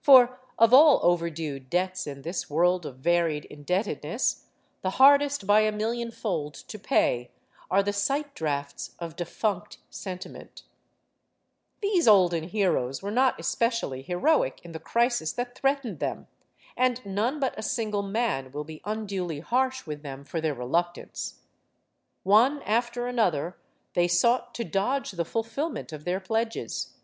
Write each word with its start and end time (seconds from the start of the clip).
For, 0.00 0.38
of 0.60 0.72
all 0.72 1.00
overdue 1.02 1.58
debts 1.58 2.06
in 2.06 2.22
this 2.22 2.48
world 2.48 2.86
of 2.86 2.98
varied 2.98 3.46
indebted 3.46 4.04
ness, 4.04 4.44
the 4.80 4.90
hardest 4.90 5.44
by 5.44 5.62
a 5.62 5.72
million 5.72 6.12
fold 6.12 6.54
to 6.54 6.78
pay 6.78 7.32
are 7.68 7.82
the 7.82 7.92
sight 7.92 8.32
drafts 8.32 8.94
of 9.00 9.16
defunct 9.16 9.78
sentiment. 9.90 10.62
HELEN 10.62 10.68
OF 10.68 11.80
TROY 11.80 11.88
75 11.88 11.90
These 11.96 12.06
olden 12.08 12.42
heroes 12.44 13.02
were 13.02 13.10
not 13.10 13.40
especially 13.40 14.02
heroic 14.02 14.60
in 14.62 14.70
the 14.70 14.78
crisis 14.78 15.32
that 15.32 15.58
threatened 15.58 15.98
them, 15.98 16.28
and 16.76 17.04
none 17.04 17.40
but 17.40 17.58
a 17.58 17.62
single 17.62 18.02
man 18.02 18.52
will 18.52 18.62
be 18.62 18.82
unduly 18.84 19.40
harsh 19.40 19.84
with 19.84 20.04
them 20.04 20.22
for 20.24 20.40
their 20.40 20.54
reluctance. 20.54 21.40
One 22.22 22.62
after 22.62 23.08
another, 23.08 23.58
they 23.94 24.06
sought 24.06 24.54
to 24.54 24.62
dodge 24.64 25.10
the 25.10 25.24
fulfillment 25.24 25.92
of 25.92 26.04
their 26.04 26.20
pledges. 26.20 26.94